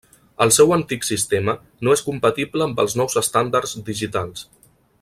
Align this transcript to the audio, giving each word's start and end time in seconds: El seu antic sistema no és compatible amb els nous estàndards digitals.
El 0.43 0.51
seu 0.55 0.71
antic 0.77 1.03
sistema 1.09 1.55
no 1.87 1.93
és 1.97 2.03
compatible 2.07 2.67
amb 2.67 2.81
els 2.85 2.97
nous 3.01 3.19
estàndards 3.23 3.77
digitals. 3.91 4.49